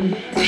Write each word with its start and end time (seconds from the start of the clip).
Yeah. 0.00 0.39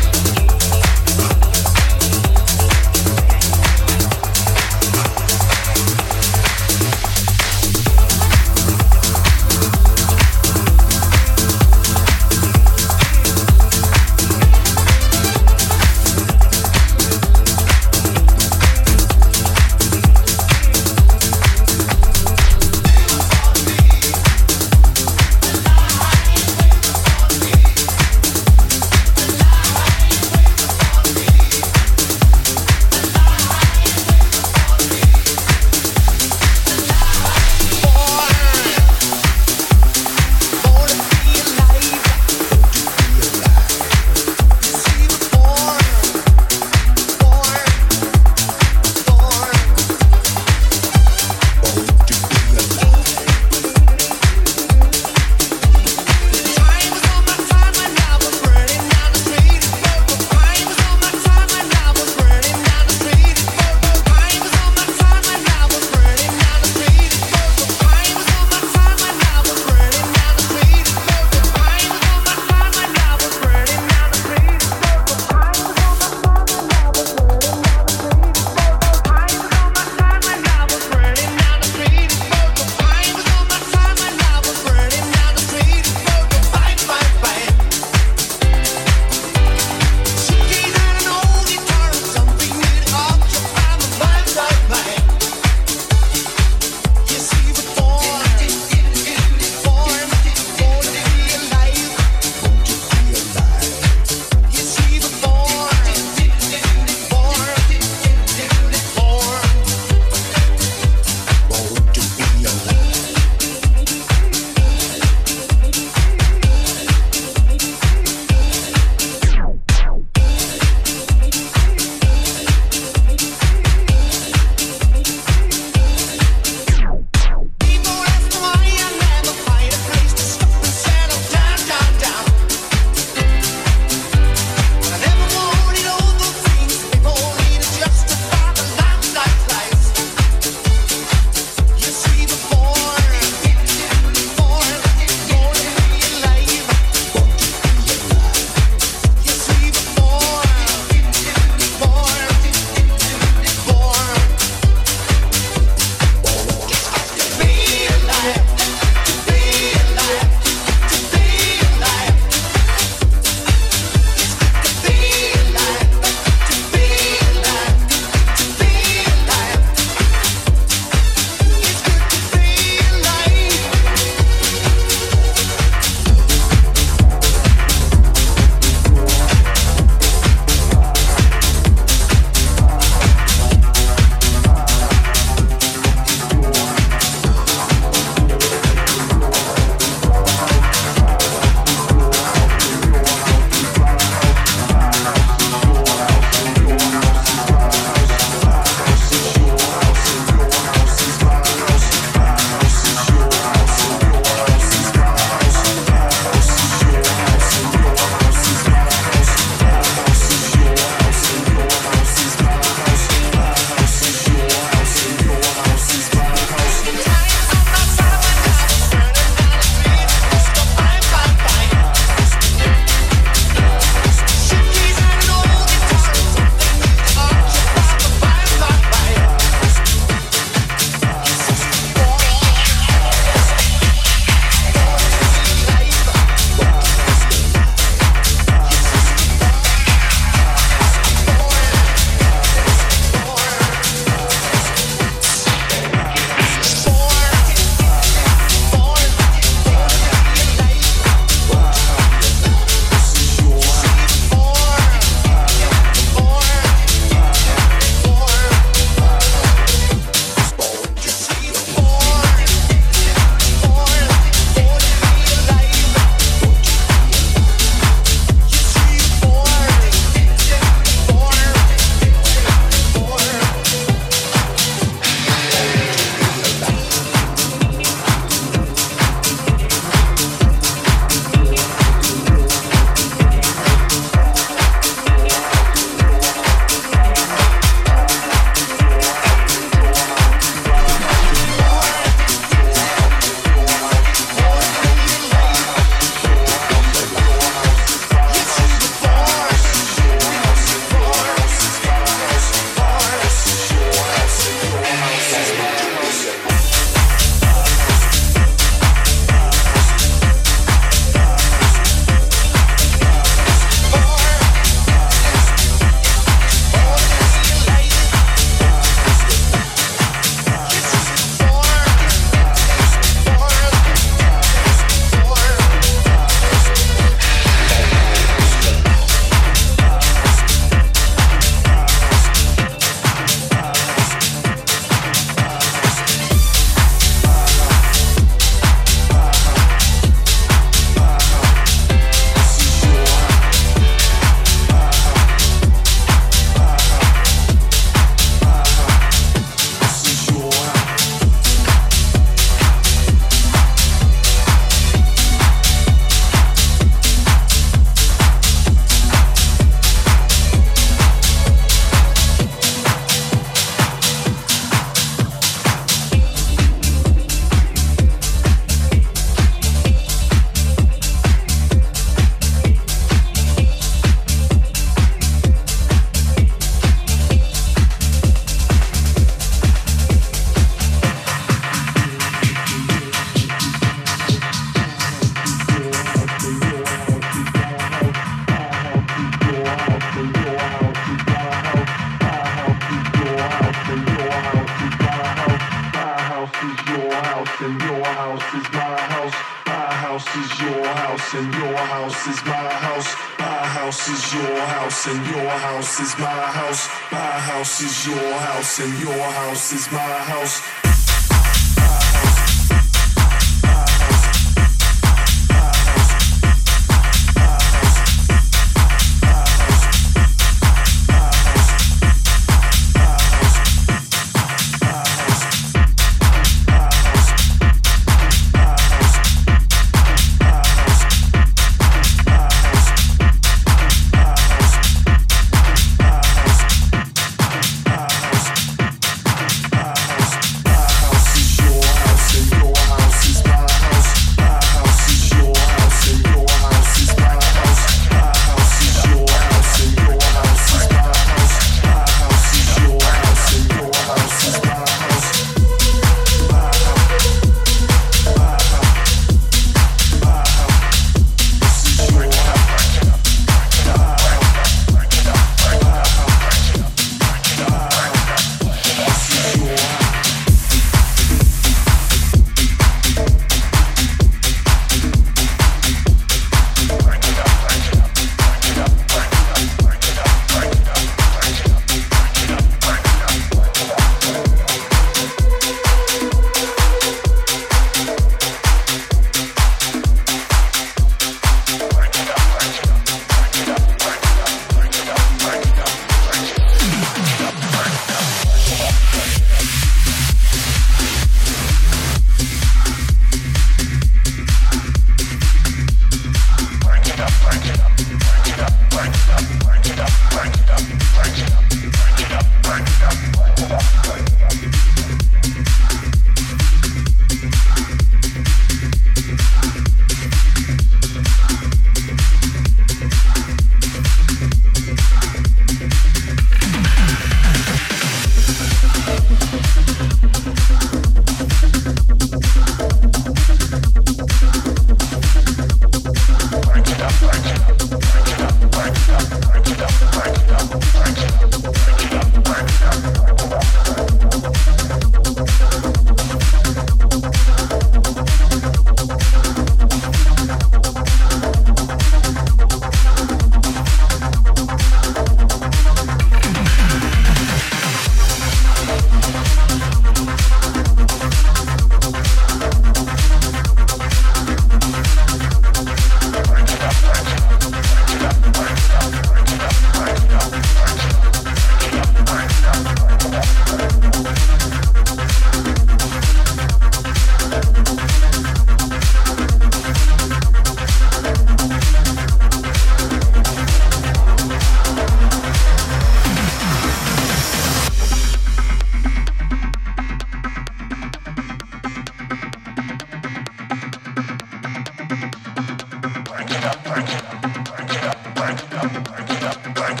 Thank 599.72 600.00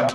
you. 0.00 0.13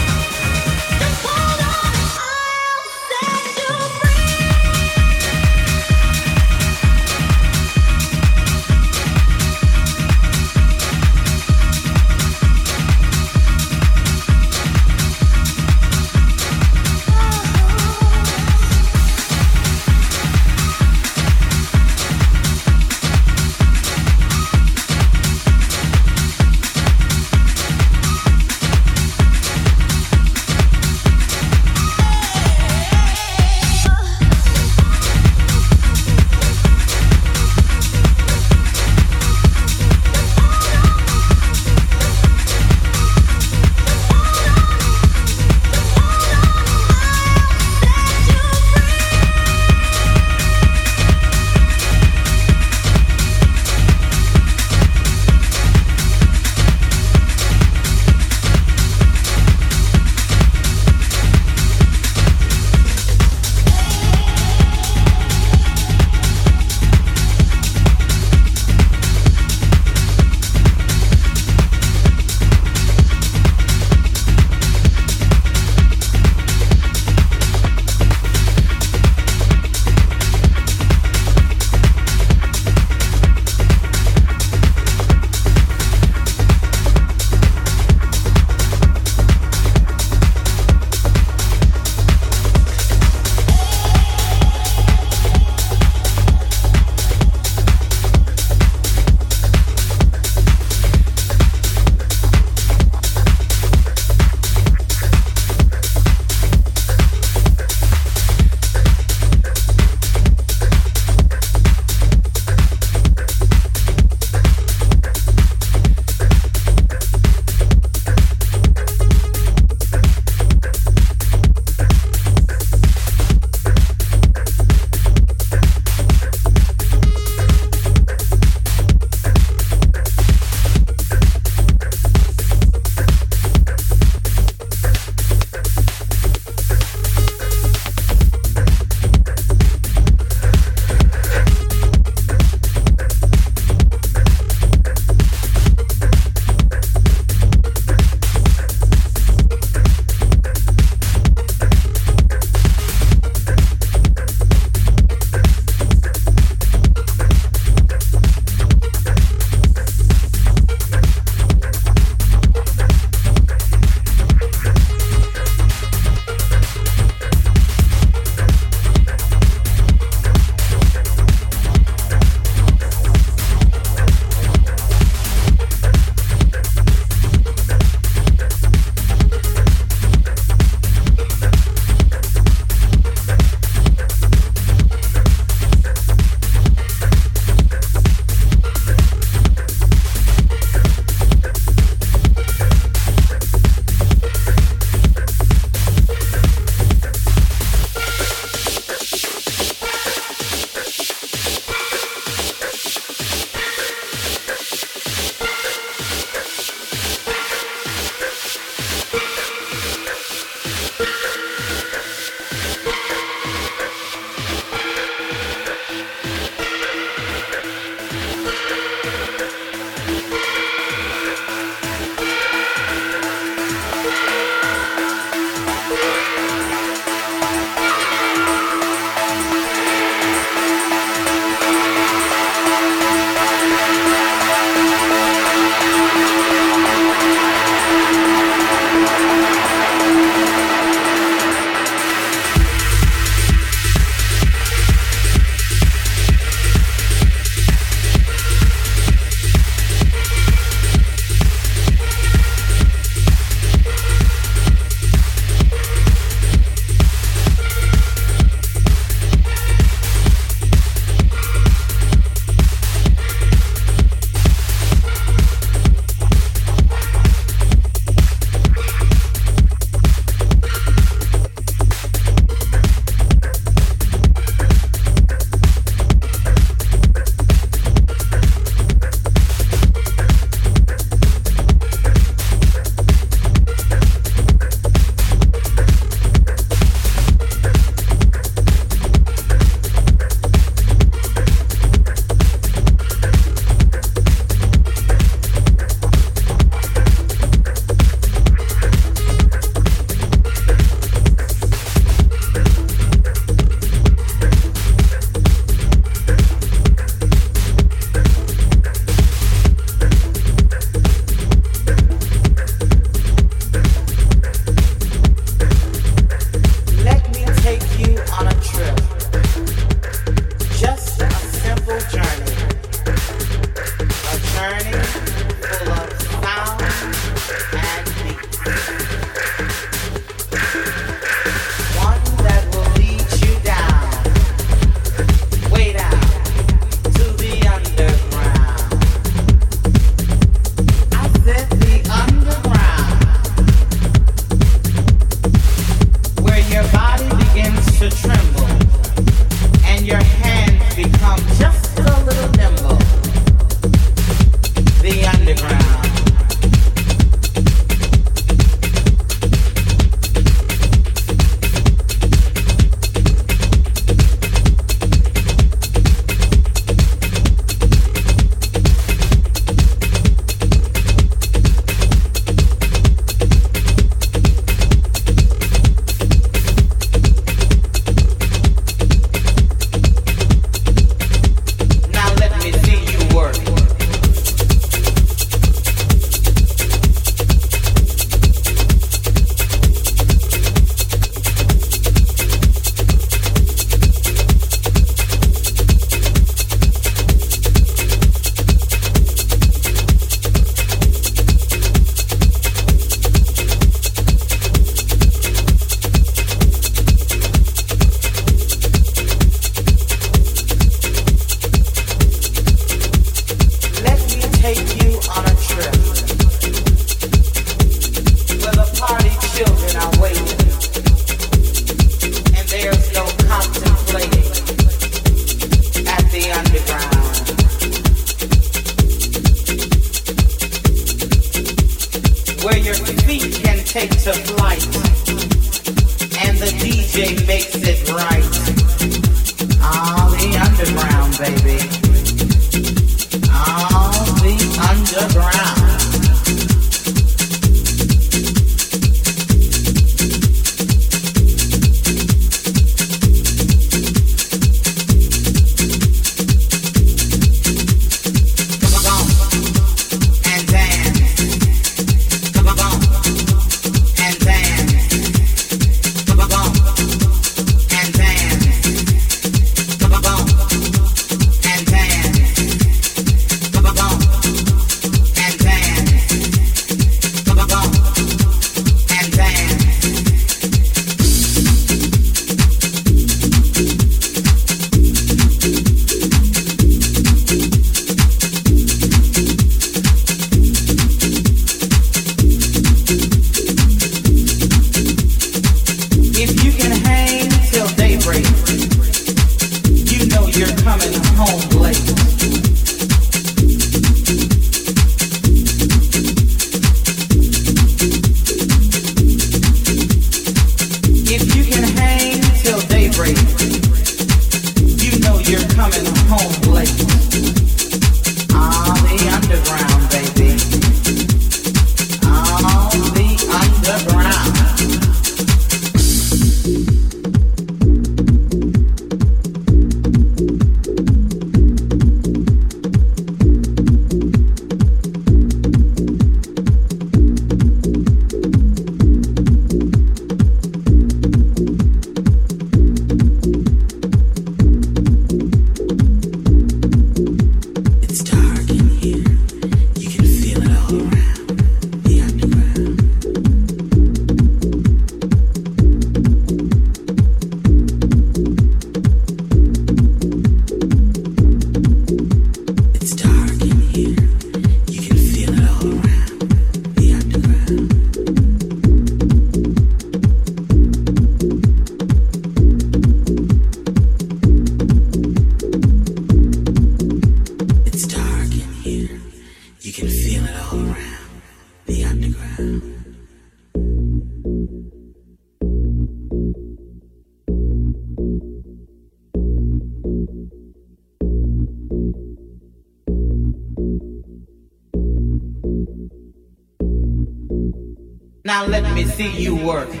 Body 599.61 600.00